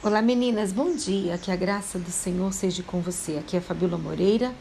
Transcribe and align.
Olá 0.00 0.22
meninas, 0.22 0.72
bom 0.72 0.94
dia. 0.94 1.36
Que 1.38 1.50
a 1.50 1.56
graça 1.56 1.98
do 1.98 2.12
Senhor 2.12 2.52
seja 2.52 2.84
com 2.84 3.00
você. 3.00 3.36
Aqui 3.36 3.56
é 3.56 3.60
Fabíola 3.60 3.98
Moreira, 3.98 4.54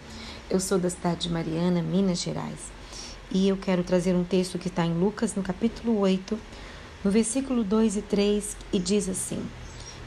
eu 0.50 0.60
sou 0.60 0.80
da 0.80 0.90
cidade 0.90 1.28
de 1.28 1.30
Mariana, 1.30 1.80
Minas 1.80 2.20
Gerais. 2.20 2.72
E 3.32 3.48
eu 3.48 3.56
quero 3.56 3.84
trazer 3.84 4.16
um 4.16 4.24
texto 4.24 4.58
que 4.58 4.68
está 4.68 4.84
em 4.84 4.98
Lucas, 4.98 5.36
no 5.36 5.44
capítulo 5.44 6.00
8, 6.00 6.40
no 7.04 7.12
versículo 7.12 7.64
2 7.64 7.98
e 7.98 8.02
3, 8.02 8.58
e 8.74 8.80
diz 8.80 9.08
assim: 9.08 9.40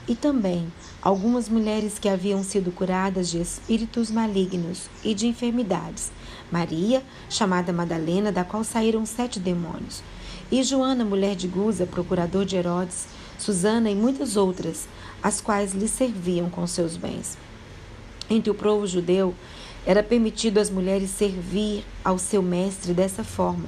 E 0.09 0.17
também 0.17 0.67
algumas 1.01 1.49
mulheres 1.49 1.97
que 1.97 2.09
haviam 2.09 2.43
sido 2.43 2.73
curadas 2.73 3.31
de 3.31 3.41
espíritos 3.41 4.11
malignos 4.11 4.91
e 5.05 5.15
de 5.15 5.29
enfermidades. 5.29 6.11
Maria, 6.51 7.05
chamada 7.29 7.73
Madalena, 7.73 8.33
da 8.33 8.43
qual 8.43 8.65
saíram 8.65 9.07
sete 9.07 9.39
demônios. 9.39 10.03
E 10.51 10.61
Joana, 10.65 11.05
mulher 11.05 11.37
de 11.37 11.47
Guza, 11.47 11.87
procurador 11.87 12.45
de 12.45 12.57
Herodes, 12.57 13.07
Susana 13.41 13.91
e 13.91 13.95
muitas 13.95 14.37
outras, 14.37 14.87
as 15.23 15.41
quais 15.41 15.73
lhe 15.73 15.89
serviam 15.89 16.51
com 16.51 16.67
seus 16.67 16.97
bens. 16.97 17.39
Entre 18.29 18.51
o 18.51 18.55
povo 18.55 18.87
judeu, 18.87 19.35
era 19.87 20.03
permitido 20.03 20.59
às 20.59 20.69
mulheres 20.69 21.09
servir 21.09 21.83
ao 22.05 22.19
seu 22.19 22.43
mestre 22.43 22.93
dessa 22.93 23.25
forma, 23.25 23.65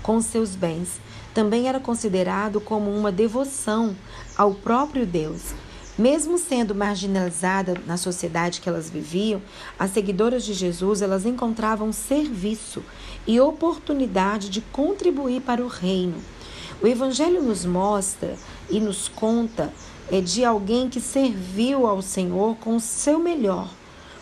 com 0.00 0.20
seus 0.20 0.54
bens. 0.54 1.00
Também 1.34 1.68
era 1.68 1.80
considerado 1.80 2.60
como 2.60 2.88
uma 2.88 3.10
devoção 3.10 3.96
ao 4.36 4.54
próprio 4.54 5.04
Deus. 5.04 5.54
Mesmo 5.98 6.38
sendo 6.38 6.72
marginalizada 6.72 7.74
na 7.84 7.96
sociedade 7.96 8.60
que 8.60 8.68
elas 8.68 8.88
viviam, 8.88 9.42
as 9.76 9.90
seguidoras 9.90 10.44
de 10.44 10.54
Jesus 10.54 11.02
elas 11.02 11.26
encontravam 11.26 11.92
serviço 11.92 12.80
e 13.26 13.40
oportunidade 13.40 14.50
de 14.50 14.60
contribuir 14.60 15.40
para 15.40 15.64
o 15.64 15.68
reino. 15.68 16.35
O 16.82 16.86
Evangelho 16.86 17.42
nos 17.42 17.64
mostra 17.64 18.36
e 18.68 18.78
nos 18.78 19.08
conta 19.08 19.72
é 20.10 20.20
de 20.20 20.44
alguém 20.44 20.90
que 20.90 21.00
serviu 21.00 21.86
ao 21.86 22.02
Senhor 22.02 22.56
com 22.56 22.76
o 22.76 22.80
seu 22.80 23.18
melhor, 23.18 23.70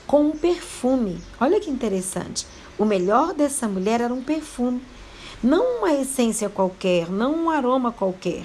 com 0.07 0.29
um 0.29 0.31
perfume. 0.31 1.21
Olha 1.41 1.59
que 1.59 1.69
interessante. 1.69 2.47
O 2.79 2.85
melhor 2.85 3.35
dessa 3.35 3.67
mulher 3.67 4.01
era 4.01 4.15
um 4.15 4.23
perfume, 4.23 4.81
não 5.43 5.79
uma 5.79 5.93
essência 5.93 6.49
qualquer, 6.49 7.11
não 7.11 7.45
um 7.45 7.51
aroma 7.51 7.91
qualquer. 7.91 8.45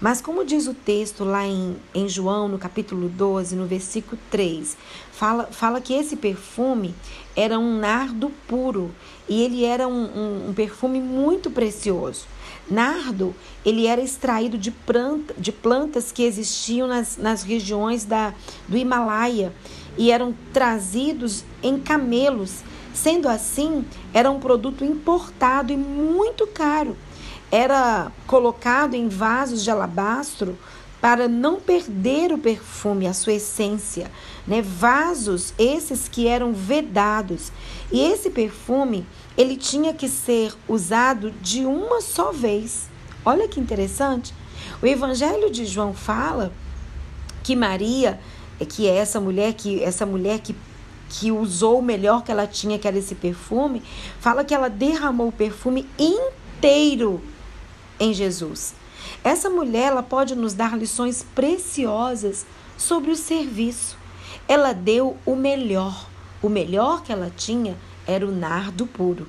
Mas, 0.00 0.22
como 0.22 0.46
diz 0.46 0.66
o 0.66 0.72
texto 0.72 1.24
lá 1.24 1.46
em, 1.46 1.76
em 1.94 2.08
João, 2.08 2.48
no 2.48 2.58
capítulo 2.58 3.10
12, 3.10 3.54
no 3.54 3.66
versículo 3.66 4.18
3, 4.30 4.74
fala, 5.12 5.44
fala 5.44 5.80
que 5.82 5.92
esse 5.92 6.16
perfume 6.16 6.94
era 7.36 7.58
um 7.58 7.78
nardo 7.78 8.30
puro 8.48 8.90
e 9.28 9.42
ele 9.42 9.62
era 9.62 9.86
um, 9.86 10.04
um, 10.04 10.48
um 10.48 10.54
perfume 10.54 11.00
muito 11.00 11.50
precioso. 11.50 12.24
Nardo, 12.68 13.34
ele 13.64 13.86
era 13.86 14.00
extraído 14.00 14.58
de, 14.58 14.70
planta, 14.70 15.34
de 15.36 15.52
plantas 15.52 16.10
que 16.12 16.22
existiam 16.22 16.88
nas, 16.88 17.16
nas 17.16 17.42
regiões 17.42 18.04
da, 18.04 18.34
do 18.68 18.76
Himalaia 18.76 19.52
e 19.96 20.10
eram 20.10 20.34
trazidos 20.52 21.44
em 21.62 21.78
camelos. 21.78 22.62
Sendo 22.92 23.28
assim, 23.28 23.84
era 24.12 24.30
um 24.30 24.40
produto 24.40 24.84
importado 24.84 25.72
e 25.72 25.76
muito 25.76 26.46
caro 26.46 26.96
era 27.50 28.12
colocado 28.26 28.94
em 28.94 29.08
vasos 29.08 29.64
de 29.64 29.70
alabastro 29.70 30.56
para 31.00 31.26
não 31.28 31.58
perder 31.58 32.32
o 32.32 32.38
perfume, 32.38 33.06
a 33.06 33.14
sua 33.14 33.34
essência, 33.34 34.10
né? 34.46 34.60
Vasos 34.60 35.54
esses 35.58 36.08
que 36.08 36.28
eram 36.28 36.52
vedados. 36.52 37.50
E 37.90 38.00
esse 38.00 38.30
perfume, 38.30 39.06
ele 39.36 39.56
tinha 39.56 39.94
que 39.94 40.08
ser 40.08 40.52
usado 40.68 41.30
de 41.40 41.64
uma 41.64 42.00
só 42.00 42.32
vez. 42.32 42.88
Olha 43.24 43.48
que 43.48 43.58
interessante. 43.58 44.34
O 44.82 44.86
Evangelho 44.86 45.50
de 45.50 45.64
João 45.64 45.94
fala 45.94 46.52
que 47.42 47.56
Maria, 47.56 48.20
que 48.68 48.86
é 48.86 48.96
essa 48.96 49.18
mulher 49.18 49.54
que 49.54 49.82
essa 49.82 50.04
mulher 50.04 50.40
que 50.40 50.54
que 51.10 51.32
usou 51.32 51.80
o 51.80 51.82
melhor 51.82 52.22
que 52.22 52.30
ela 52.30 52.46
tinha, 52.46 52.78
que 52.78 52.86
era 52.86 52.96
esse 52.96 53.16
perfume, 53.16 53.82
fala 54.20 54.44
que 54.44 54.54
ela 54.54 54.70
derramou 54.70 55.26
o 55.28 55.32
perfume 55.32 55.84
inteiro 55.98 57.20
em 57.98 58.14
Jesus. 58.14 58.74
Essa 59.22 59.50
mulher 59.50 59.88
ela 59.88 60.02
pode 60.02 60.34
nos 60.34 60.54
dar 60.54 60.76
lições 60.76 61.24
preciosas 61.34 62.46
sobre 62.76 63.10
o 63.10 63.16
serviço. 63.16 63.96
Ela 64.48 64.72
deu 64.72 65.16
o 65.26 65.36
melhor. 65.36 66.08
O 66.42 66.48
melhor 66.48 67.02
que 67.02 67.12
ela 67.12 67.30
tinha 67.34 67.76
era 68.06 68.26
o 68.26 68.32
nardo 68.32 68.86
puro. 68.86 69.28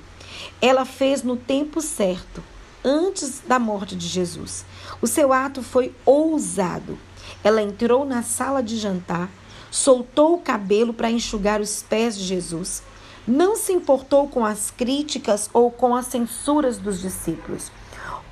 Ela 0.61 0.85
fez 0.85 1.23
no 1.23 1.35
tempo 1.35 1.81
certo, 1.81 2.41
antes 2.83 3.41
da 3.45 3.59
morte 3.59 3.95
de 3.95 4.07
Jesus. 4.07 4.65
O 5.01 5.07
seu 5.07 5.33
ato 5.33 5.61
foi 5.61 5.93
ousado. 6.05 6.97
Ela 7.43 7.61
entrou 7.61 8.05
na 8.05 8.23
sala 8.23 8.63
de 8.63 8.77
jantar, 8.77 9.29
soltou 9.69 10.35
o 10.35 10.41
cabelo 10.41 10.93
para 10.93 11.11
enxugar 11.11 11.59
os 11.59 11.83
pés 11.83 12.17
de 12.17 12.23
Jesus. 12.23 12.81
Não 13.27 13.55
se 13.57 13.73
importou 13.73 14.27
com 14.27 14.45
as 14.45 14.71
críticas 14.71 15.49
ou 15.53 15.69
com 15.69 15.95
as 15.95 16.07
censuras 16.07 16.77
dos 16.77 17.01
discípulos. 17.01 17.71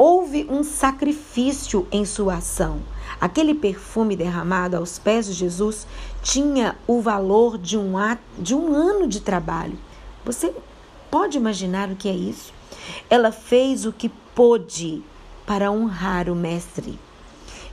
Houve 0.02 0.48
um 0.50 0.64
sacrifício 0.64 1.86
em 1.92 2.06
sua 2.06 2.36
ação. 2.36 2.80
Aquele 3.20 3.54
perfume 3.54 4.16
derramado 4.16 4.78
aos 4.78 4.98
pés 4.98 5.26
de 5.26 5.34
Jesus 5.34 5.86
tinha 6.24 6.78
o 6.88 7.02
valor 7.02 7.58
de 7.58 7.78
um, 7.78 7.96
de 8.38 8.56
um 8.56 8.74
ano 8.74 9.10
de 9.10 9.20
trabalho. 9.20 9.78
Você 10.24 10.56
pode 11.12 11.36
imaginar 11.36 11.90
o 11.90 11.98
que 11.98 12.08
é 12.08 12.14
isso? 12.14 12.54
Ela 13.10 13.30
fez 13.34 13.86
o 13.86 13.92
que 13.92 14.08
pôde 14.34 15.04
para 15.46 15.70
honrar 15.70 16.30
o 16.30 16.36
Mestre. 16.36 16.98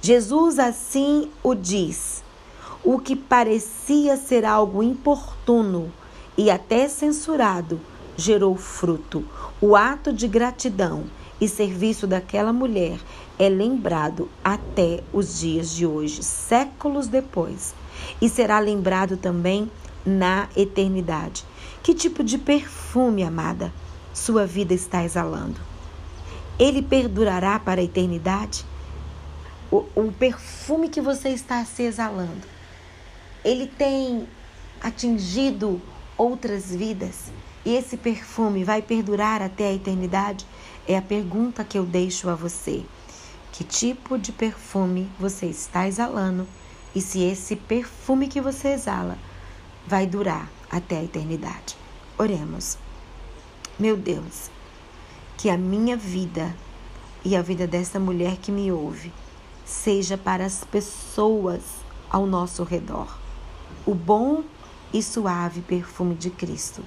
Jesus 0.03 0.59
assim 0.59 1.31
o 1.45 1.55
diz. 1.55 2.25
O 2.83 2.99
que 2.99 3.15
parecia 3.15 4.17
ser 4.17 4.45
algo 4.45 4.83
importuno 4.83 5.93
e 6.37 6.51
até 6.51 6.89
censurado 6.89 7.81
gerou 8.17 8.57
fruto. 8.57 9.25
O 9.61 9.77
ato 9.77 10.13
de 10.13 10.27
gratidão 10.27 11.05
e 11.41 11.49
serviço 11.49 12.07
daquela 12.07 12.53
mulher 12.53 12.99
é 13.39 13.49
lembrado 13.49 14.29
até 14.43 15.03
os 15.13 15.39
dias 15.39 15.71
de 15.71 15.87
hoje, 15.87 16.23
séculos 16.23 17.09
depois, 17.09 17.75
e 18.21 18.29
será 18.29 18.59
lembrado 18.59 19.17
também 19.17 19.71
na 20.05 20.49
eternidade. 20.57 21.45
Que 21.83 21.95
tipo 21.95 22.25
de 22.25 22.39
perfume, 22.39 23.23
amada, 23.23 23.73
sua 24.15 24.47
vida 24.47 24.73
está 24.73 25.05
exalando? 25.05 25.61
Ele 26.59 26.81
perdurará 26.81 27.59
para 27.59 27.81
a 27.81 27.85
eternidade? 27.85 28.65
O, 29.71 29.85
o 29.95 30.13
perfume 30.13 30.89
que 30.89 31.01
você 31.01 31.31
está 31.31 31.65
se 31.65 31.83
exalando, 31.83 32.47
ele 33.45 33.67
tem 33.67 34.27
atingido 34.81 35.81
outras 36.17 36.75
vidas? 36.75 37.31
E 37.67 37.75
esse 37.75 37.97
perfume 37.97 38.63
vai 38.63 38.81
perdurar 38.81 39.43
até 39.43 39.67
a 39.67 39.73
eternidade? 39.73 40.47
É 40.87 40.97
a 40.97 41.03
pergunta 41.03 41.65
que 41.65 41.77
eu 41.77 41.85
deixo 41.85 42.31
a 42.31 42.35
você. 42.37 42.85
Que 43.51 43.65
tipo 43.65 44.17
de 44.17 44.31
perfume 44.31 45.11
você 45.19 45.47
está 45.47 45.89
exalando 45.89 46.47
e 46.95 47.01
se 47.01 47.25
esse 47.25 47.57
perfume 47.57 48.29
que 48.29 48.41
você 48.41 48.69
exala 48.69 49.19
vai 49.85 50.07
durar 50.07 50.49
até 50.71 50.99
a 50.99 51.03
eternidade? 51.03 51.77
Oremos. 52.17 52.79
Meu 53.77 53.97
Deus, 53.97 54.49
que 55.37 55.51
a 55.51 55.59
minha 55.59 55.97
vida 55.97 56.55
e 57.25 57.35
a 57.35 57.43
vida 57.43 57.67
dessa 57.67 57.99
mulher 57.99 58.37
que 58.37 58.53
me 58.53 58.71
ouve 58.71 59.13
seja 59.65 60.17
para 60.17 60.47
as 60.47 60.63
pessoas 60.63 61.63
ao 62.09 62.27
nosso 62.27 62.63
redor. 62.63 63.19
O 63.85 63.93
bom 63.93 64.45
e 64.95 65.03
suave 65.03 65.63
perfume 65.63 66.15
de 66.15 66.31
Cristo 66.31 66.85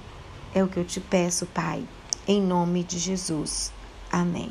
é 0.54 0.62
o 0.62 0.68
que 0.68 0.78
eu 0.78 0.84
te 0.84 1.00
peço, 1.00 1.46
Pai, 1.46 1.86
em 2.26 2.40
nome 2.40 2.82
de 2.82 2.98
Jesus. 2.98 3.72
Amém. 4.10 4.50